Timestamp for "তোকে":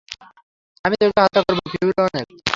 0.99-1.19